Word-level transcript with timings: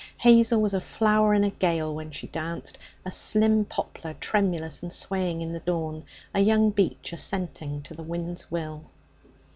Hazel 0.17 0.59
was 0.59 0.73
a 0.73 0.81
flower 0.81 1.35
in 1.35 1.43
a 1.43 1.51
gale 1.51 1.93
when 1.93 2.09
she 2.09 2.25
danced, 2.25 2.79
a 3.05 3.11
slim 3.11 3.65
poplar 3.65 4.15
tremulous 4.15 4.81
and 4.81 4.91
swaying 4.91 5.43
in 5.43 5.51
the 5.51 5.59
dawn, 5.59 6.05
a 6.33 6.39
young 6.39 6.71
beech 6.71 7.13
assenting 7.13 7.83
to 7.83 7.93
the 7.93 8.01
wind's 8.01 8.49
will. 8.49 8.85